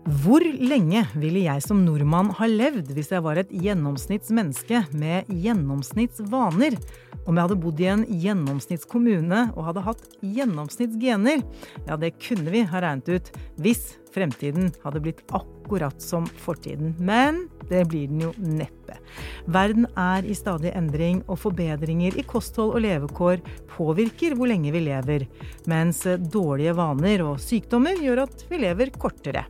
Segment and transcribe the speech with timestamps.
[0.00, 6.78] Hvor lenge ville jeg som nordmann ha levd hvis jeg var et gjennomsnittsmenneske med gjennomsnittsvaner?
[7.28, 11.44] Om jeg hadde bodd i en gjennomsnittskommune og hadde hatt gjennomsnittsgener?
[11.84, 13.30] Ja, det kunne vi ha regnet ut
[13.60, 16.96] hvis fremtiden hadde blitt akkurat som fortiden.
[16.96, 18.96] Men det blir den jo neppe.
[19.52, 23.44] Verden er i stadig endring, og forbedringer i kosthold og levekår
[23.76, 25.28] påvirker hvor lenge vi lever,
[25.70, 29.44] mens dårlige vaner og sykdommer gjør at vi lever kortere.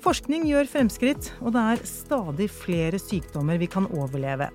[0.00, 4.46] Forskning gjør fremskritt, og det er stadig flere sykdommer vi kan overleve.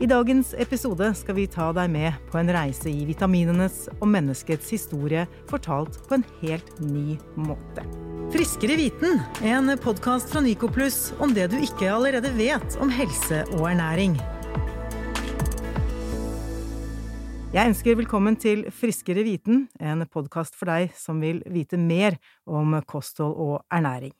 [0.00, 4.72] I dagens episode skal vi ta deg med på en reise i vitaminenes og menneskets
[4.72, 7.84] historie, fortalt på en helt ny måte.
[8.32, 13.68] Friskere viten, en podkast fra Nycoplus om det du ikke allerede vet om helse og
[13.74, 14.16] ernæring.
[17.52, 22.16] Jeg ønsker velkommen til Friskere viten, en podkast for deg som vil vite mer
[22.48, 24.16] om kosthold og ernæring.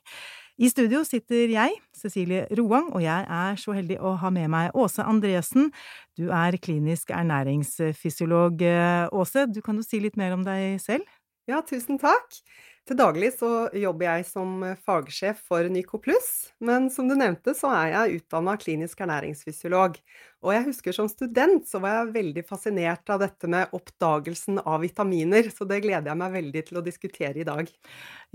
[0.56, 4.76] I studio sitter jeg, Cecilie Roang, og jeg er så heldig å ha med meg
[4.79, 5.68] Åse Andresen.
[6.16, 8.65] Du er klinisk ernæringsfysiolog.
[9.13, 11.04] Åse, du kan jo si litt mer om deg selv?
[11.45, 12.40] Ja, tusen takk.
[12.88, 17.93] Til daglig så jobber jeg som fagsjef for Nycoplus, men som du nevnte så er
[17.93, 19.98] jeg utdanna klinisk ernæringsfysiolog.
[20.45, 24.82] Og jeg husker som student så var jeg veldig fascinert av dette med oppdagelsen av
[24.84, 27.70] vitaminer, så det gleder jeg meg veldig til å diskutere i dag.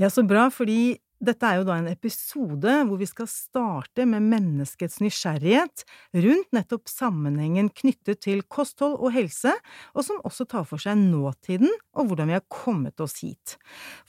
[0.02, 4.26] Ja, så bra, fordi dette er jo da en episode hvor vi skal starte med
[4.26, 5.84] menneskets nysgjerrighet
[6.24, 9.54] rundt nettopp sammenhengen knyttet til kosthold og helse,
[9.94, 13.58] og som også tar for seg nåtiden og hvordan vi har kommet oss hit.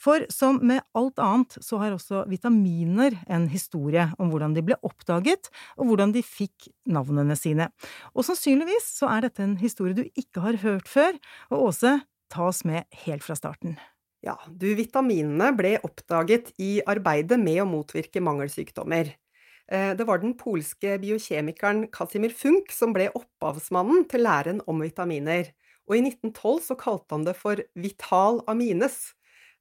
[0.01, 4.79] For som med alt annet så har også vitaminer en historie om hvordan de ble
[4.81, 7.69] oppdaget, og hvordan de fikk navnene sine.
[8.13, 11.17] Og sannsynligvis så er dette en historie du ikke har hørt før,
[11.51, 11.97] og Åse,
[12.33, 13.77] ta oss med helt fra starten.
[14.23, 19.11] Ja, du, vitaminene ble oppdaget i arbeidet med å motvirke mangelsykdommer.
[19.67, 25.51] Eh, det var den polske biokjemikeren Casimir Funk som ble opphavsmannen til læren om vitaminer.
[25.89, 29.11] Og i 1912 så kalte han det for vital amines,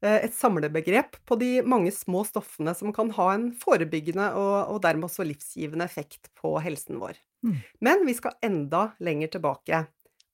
[0.02, 4.82] eh, et samlebegrep på de mange små stoffene som kan ha en forebyggende og, og
[4.86, 7.18] dermed også livsgivende effekt på helsen vår.
[7.42, 7.56] Mm.
[7.80, 9.84] Men vi skal enda lenger tilbake.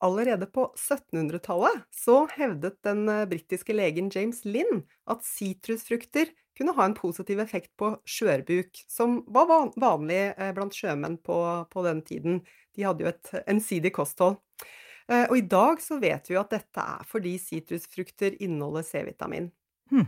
[0.00, 6.84] Allerede på 1700-tallet så hevdet den eh, britiske legen James Lynn at sitrusfrukter kunne ha
[6.86, 9.48] en positiv effekt på skjørbuk, som var
[9.78, 11.38] vanlig eh, blant sjømenn på,
[11.70, 12.44] på den tiden.
[12.76, 14.38] De hadde jo et ensidig kosthold.
[15.10, 19.50] Eh, og i dag så vet vi jo at dette er fordi sitrusfrukter inneholder C-vitamin.
[19.90, 20.06] Hmm.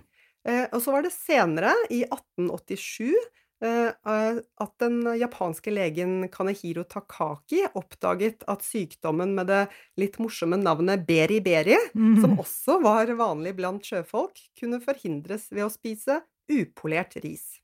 [0.72, 8.46] Og så var det senere, i 1887, Eh, at den japanske legen Kanehiro Takaki oppdaget
[8.48, 9.60] at sykdommen med det
[10.00, 12.14] litt morsomme navnet beri-beri, mm.
[12.22, 17.60] som også var vanlig blant sjøfolk, kunne forhindres ved å spise upolert ris.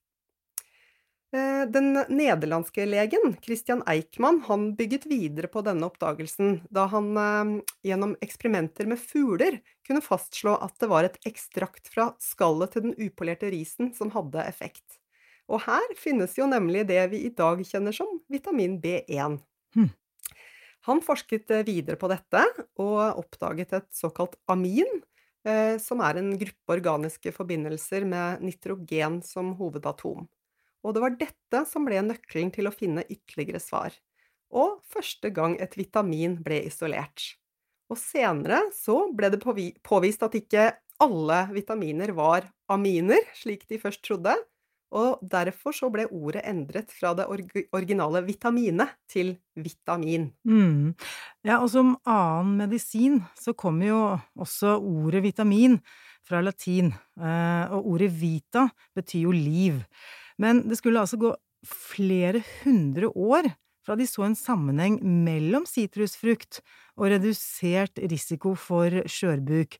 [1.34, 7.50] Eh, den nederlandske legen Christian Eichmann han bygget videre på denne oppdagelsen da han eh,
[7.88, 12.94] gjennom eksperimenter med fugler kunne fastslå at det var et ekstrakt fra skallet til den
[13.08, 15.00] upolerte risen som hadde effekt.
[15.46, 19.38] Og her finnes jo nemlig det vi i dag kjenner som vitamin B1.
[19.76, 19.90] Hm.
[20.86, 22.42] Han forsket eh, videre på dette,
[22.82, 25.00] og oppdaget et såkalt amin,
[25.46, 30.26] eh, som er en gruppe organiske forbindelser med nitrogen som hovedatom.
[30.86, 33.94] Og det var dette som ble nøkkelen til å finne ytterligere svar.
[34.54, 37.34] Og første gang et vitamin ble isolert.
[37.90, 40.70] Og senere så ble det påvist at ikke
[41.02, 44.34] alle vitaminer var aminer, slik de først trodde,
[44.94, 47.26] og derfor så ble ordet endret fra det
[47.74, 50.28] originale vitamine til vitamin.
[50.46, 50.94] Mm.
[51.46, 54.02] Ja, og som annen medisin så kommer jo
[54.38, 55.80] også ordet vitamin
[56.26, 59.82] fra latin, eh, og ordet vita betyr jo liv.
[60.38, 61.34] Men det skulle altså gå
[61.66, 63.50] flere hundre år
[63.86, 66.60] fra de så en sammenheng mellom sitrusfrukt
[66.96, 69.78] og redusert risiko for skjørbuk.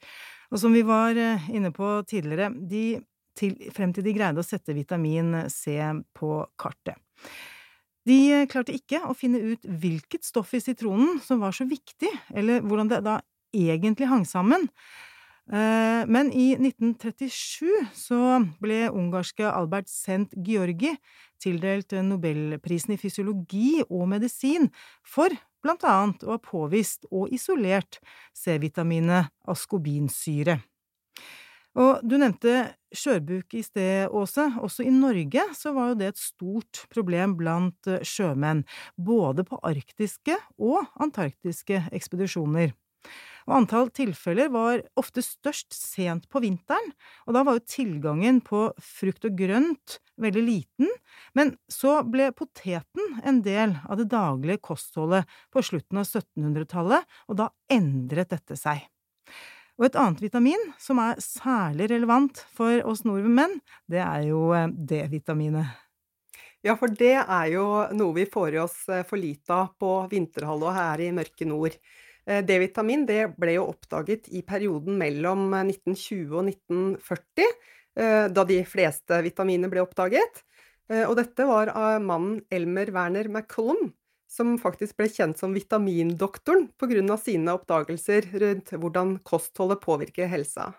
[0.53, 3.00] Og som vi var eh, inne på tidligere, de
[3.37, 5.78] til, frem til de greide å sette vitamin C
[6.16, 6.99] på kartet.
[8.07, 12.63] De klarte ikke å finne ut hvilket stoff i sitronen som var så viktig, eller
[12.63, 13.19] hvordan det da
[13.57, 14.69] egentlig hang sammen.
[15.47, 18.21] Eh, men i 1937 så
[18.63, 20.97] ble ungarske Albert Sent Georgi
[21.43, 24.71] tildelt nobelprisen i fysiologi og medisin
[25.07, 25.31] for
[25.63, 28.01] blant annet å ha påvist og isolert
[28.34, 30.60] C-vitaminet askobinsyre.
[31.77, 32.55] Og du nevnte
[32.97, 34.47] skjørbuk i sted, Åse.
[34.65, 38.65] Også i Norge så var jo det et stort problem blant eh, sjømenn,
[38.97, 42.73] både på arktiske og antarktiske ekspedisjoner.
[43.47, 46.91] Og antall tilfeller var ofte størst sent på vinteren,
[47.28, 50.91] og da var jo tilgangen på frukt og grønt veldig liten,
[51.37, 57.43] men så ble poteten en del av det daglige kostholdet på slutten av 1700-tallet, og
[57.45, 58.83] da endret dette seg.
[59.77, 63.59] Og et annet vitamin som er særlig relevant for oss nordmenn,
[63.93, 65.83] det er jo eh, D-vitaminet.
[66.65, 69.91] Ja, for det er jo noe vi får i oss eh, for lite av på
[70.11, 71.77] vinterhalvåret her i mørke nord.
[72.25, 73.05] Eh, D-vitamin
[73.37, 77.57] ble jo oppdaget i perioden mellom 1920 og 1940,
[77.97, 80.43] da de fleste vitaminer ble oppdaget.
[81.09, 83.87] Og dette var av mannen Elmer Werner McCollum,
[84.28, 87.17] som faktisk ble kjent som vitamindoktoren pga.
[87.17, 90.75] sine oppdagelser rundt hvordan kostholdet påvirker helsa.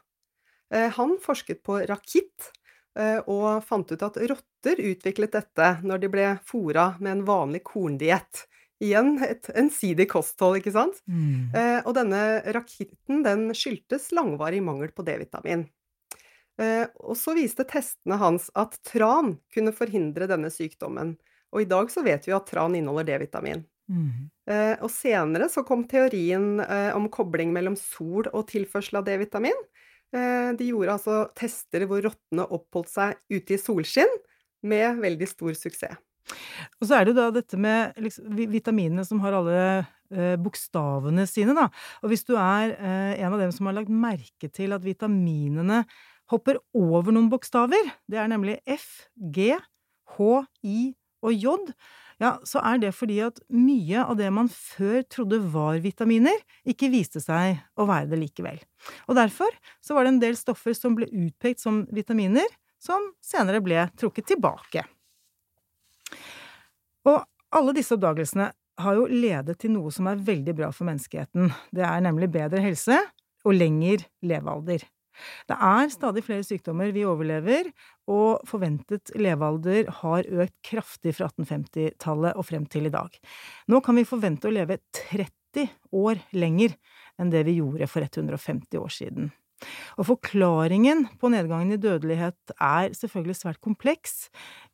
[0.74, 2.52] Eh, han forsket på rakitt,
[3.00, 7.64] eh, og fant ut at rotter utviklet dette når de ble fôra med en vanlig
[7.64, 8.46] korndiett.
[8.84, 11.00] Igjen et ensidig kosthold, ikke sant?
[11.08, 11.50] Mm.
[11.56, 15.66] Eh, og denne rakitten den skyldtes langvarig mangel på D-vitamin.
[16.58, 21.12] Og så viste testene hans at tran kunne forhindre denne sykdommen.
[21.56, 23.64] Og i dag så vet vi at tran inneholder D-vitamin.
[23.88, 24.28] Mm.
[24.52, 29.62] Eh, og senere så kom teorien eh, om kobling mellom sol og tilførsel av D-vitamin.
[30.16, 34.12] Eh, de gjorde altså tester hvor rottene oppholdt seg ute i solskinn,
[34.68, 36.00] med veldig stor suksess.
[36.82, 39.60] Og så er det da dette med liksom, vitaminene som har alle
[40.12, 41.68] eh, bokstavene sine, da.
[42.04, 45.84] Og hvis du er eh, en av dem som har lagt merke til at vitaminene
[46.32, 49.54] hopper over noen bokstaver, det er nemlig F, G,
[50.18, 50.32] H,
[50.68, 50.92] I
[51.26, 51.72] og jod,
[52.22, 56.90] ja, så er det fordi at mye av det man før trodde var vitaminer, ikke
[56.94, 58.58] viste seg å være det likevel.
[59.06, 59.54] Og derfor
[59.84, 62.48] så var det en del stoffer som ble utpekt som vitaminer,
[62.82, 64.86] som senere ble trukket tilbake.
[67.08, 67.22] Og
[67.58, 68.50] alle disse oppdagelsene
[68.82, 71.50] har jo ledet til noe som er veldig bra for menneskeheten.
[71.74, 73.00] Det er nemlig bedre helse
[73.46, 74.84] og lengre levealder.
[75.50, 77.72] Det er stadig flere sykdommer vi overlever,
[78.12, 83.12] og forventet levealder har økt kraftig fra 1850-tallet og frem til i dag.
[83.72, 85.68] Nå kan vi forvente å leve 30
[85.98, 86.78] år lenger
[87.18, 89.32] enn det vi gjorde for 150 år siden.
[89.98, 94.28] Og forklaringen på nedgangen i dødelighet er selvfølgelig svært kompleks.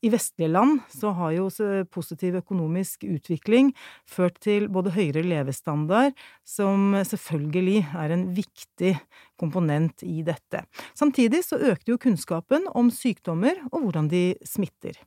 [0.04, 1.48] I vestlige land så har jo
[1.94, 3.72] positiv økonomisk utvikling
[4.10, 6.12] ført til både høyere levestandard,
[6.44, 8.98] som selvfølgelig er en viktig
[9.40, 10.64] komponent i dette.
[10.96, 15.00] Samtidig så økte jo kunnskapen om sykdommer og hvordan de smitter.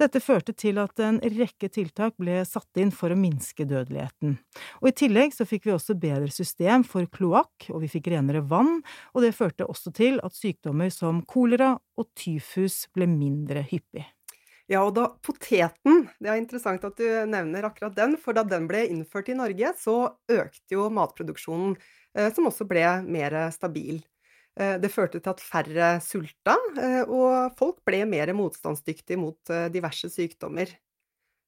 [0.00, 4.36] Dette førte til at en rekke tiltak ble satt inn for å minske dødeligheten.
[4.82, 8.42] Og i tillegg så fikk vi også bedre system for kloakk, og vi fikk renere
[8.42, 8.80] vann,
[9.14, 14.06] og det førte også til at sykdommer som kolera og tyfus ble mindre hyppig.
[14.70, 18.68] Ja, og da poteten Det er interessant at du nevner akkurat den, for da den
[18.70, 19.96] ble innført i Norge, så
[20.30, 21.74] økte jo matproduksjonen
[22.18, 24.00] Eh, som også ble mer stabil.
[24.58, 30.10] Eh, det førte til at færre sulta, eh, og folk ble mer motstandsdyktige mot diverse
[30.10, 30.72] sykdommer.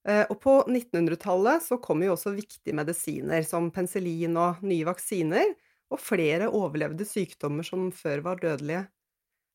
[0.03, 5.53] Og på 1900-tallet så kom jo også viktige medisiner som penicillin og nye vaksiner,
[5.93, 8.87] og flere overlevde sykdommer som før var dødelige.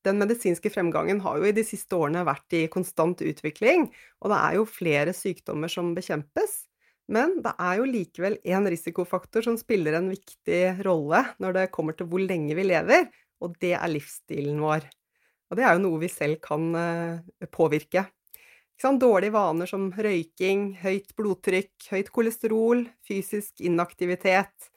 [0.06, 3.88] Den medisinske fremgangen har jo i de siste årene vært i konstant utvikling,
[4.22, 6.62] og det er jo flere sykdommer som bekjempes.
[7.10, 11.96] Men det er jo likevel en risikofaktor som spiller en viktig rolle når det kommer
[11.96, 13.08] til hvor lenge vi lever,
[13.42, 14.86] og det er livsstilen vår.
[15.48, 18.04] Og det er jo noe vi selv kan eh, påvirke.
[18.78, 24.68] Dårlige vaner som røyking, høyt blodtrykk, høyt kolesterol, fysisk inaktivitet,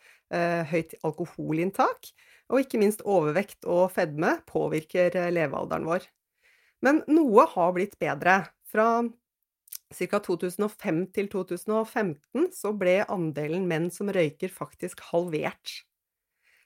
[0.71, 2.11] høyt alkoholinntak,
[2.51, 6.05] og ikke minst overvekt og fedme påvirker eh, levealderen vår.
[6.83, 8.43] Men noe har blitt bedre.
[8.71, 9.03] Fra
[9.91, 10.19] ca.
[10.23, 15.81] 2005 til 2015 så ble andelen menn som røyker, faktisk halvert.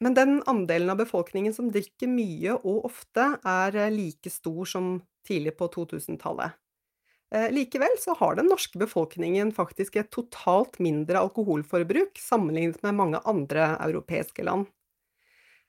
[0.04, 4.98] Men den andelen av befolkningen som drikker mye og ofte, er eh, like stor som
[5.26, 6.58] tidlig på 2000-tallet.
[7.34, 13.22] Eh, likevel så har den norske befolkningen faktisk et totalt mindre alkoholforbruk sammenlignet med mange
[13.25, 14.70] andre europeiske land.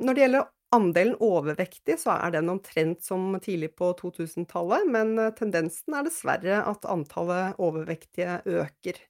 [0.02, 5.32] Når det gjelder andelen overvektige, så er den omtrent som tidlig på 2000-tallet, men eh,
[5.38, 9.00] tendensen er dessverre at antallet overvektige øker.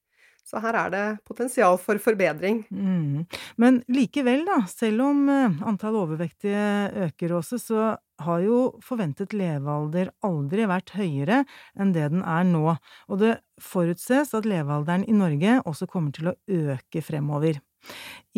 [0.47, 2.61] Så her er det potensial for forbedring.
[2.71, 3.25] Mm.
[3.59, 7.87] Men likevel, da, selv om eh, antall overvektige øker også, så
[8.23, 11.43] har jo forventet levealder aldri vært høyere
[11.77, 12.77] enn det den er nå,
[13.11, 17.59] og det forutses at levealderen i Norge også kommer til å øke fremover.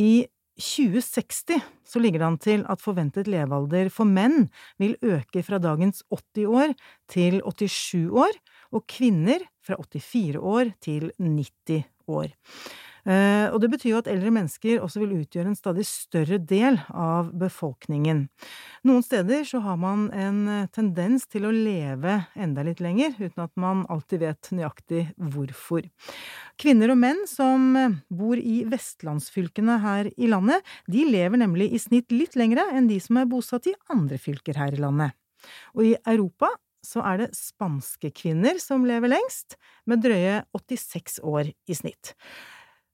[0.00, 0.26] I
[0.58, 4.48] 2060 så ligger det an til at forventet levealder for menn
[4.80, 6.74] vil øke fra dagens 80 år
[7.12, 8.34] til 87 år,
[8.74, 12.32] og kvinner fra 84 år til 90 år.
[13.08, 16.76] Eh, og det betyr jo at eldre mennesker også vil utgjøre en stadig større del
[16.92, 18.26] av befolkningen.
[18.88, 23.46] Noen steder så har man en eh, tendens til å leve enda litt lenger, uten
[23.46, 25.88] at man alltid vet nøyaktig hvorfor.
[26.60, 31.80] Kvinner og menn som eh, bor i vestlandsfylkene her i landet, de lever nemlig i
[31.80, 35.16] snitt litt lengre enn de som er bosatt i andre fylker her i landet.
[35.78, 36.50] Og i Europa
[36.84, 39.58] så er det spanske kvinner som lever lengst,
[39.88, 42.14] med drøye 86 år i snitt.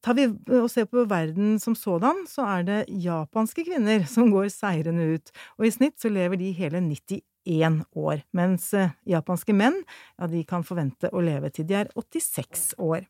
[0.05, 4.51] Tar vi og ser på verden som sådan, så er det japanske kvinner som går
[4.53, 9.79] seirende ut, og i snitt så lever de hele 91 år, mens eh, japanske menn,
[10.19, 13.07] ja, de kan forvente å leve til de er 86 år.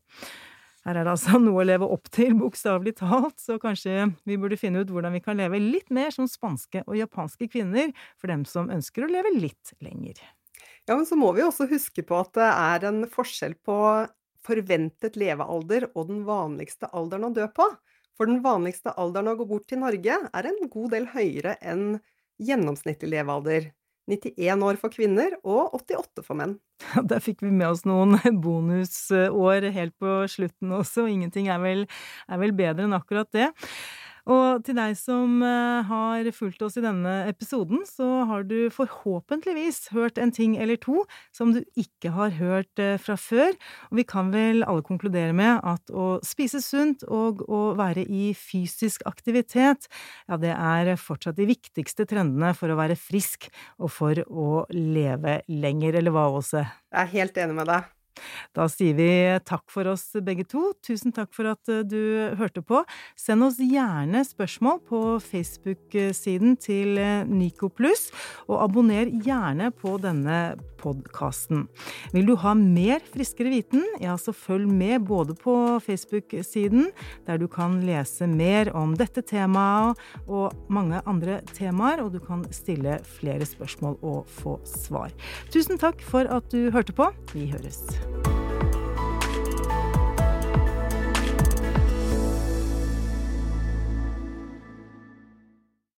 [0.85, 4.61] Her er det altså noe å leve opp til, bokstavelig talt, så kanskje vi burde
[4.61, 7.91] finne ut hvordan vi kan leve litt mer som spanske og japanske kvinner,
[8.21, 10.21] for dem som ønsker å leve litt lenger.
[10.85, 13.77] Ja, men så må vi også huske på at det er en forskjell på
[14.45, 17.67] forventet levealder og den vanligste alderen å dø på.
[18.15, 21.97] For den vanligste alderen å gå bort til Norge er en god del høyere enn
[22.43, 23.73] gjennomsnittlig levealder.
[24.11, 26.59] 91 år for kvinner og 88 for menn.
[27.09, 31.87] Der fikk vi med oss noen bonusår helt på slutten også, og ingenting er vel,
[32.29, 33.49] er vel bedre enn akkurat det.
[34.31, 39.91] Og til deg som eh, har fulgt oss i denne episoden, så har du forhåpentligvis
[39.93, 41.03] hørt en ting eller to
[41.35, 43.53] som du ikke har hørt eh, fra før.
[43.91, 48.31] Og vi kan vel alle konkludere med at å spise sunt og å være i
[48.39, 49.91] fysisk aktivitet,
[50.29, 55.43] ja, det er fortsatt de viktigste trendene for å være frisk og for å leve
[55.53, 56.65] lenger, eller hva, Åse?
[56.65, 57.93] Jeg er helt enig med deg.
[58.55, 59.11] Da sier vi
[59.47, 60.73] takk for oss begge to.
[60.85, 62.83] Tusen takk for at eh, du hørte på.
[63.19, 68.11] Send oss gjerne spørsmål på Facebook-siden til eh, Nico Pluss,
[68.49, 71.67] og abonner gjerne på denne podkasten.
[72.15, 75.55] Vil du ha mer Friskere viten, ja, så følg med både på
[75.85, 76.91] Facebook-siden,
[77.29, 82.45] der du kan lese mer om dette temaet og mange andre temaer, og du kan
[82.55, 85.15] stille flere spørsmål og få svar.
[85.55, 87.11] Tusen takk for at du hørte på.
[87.35, 87.85] Vi høres.
[88.13, 88.34] you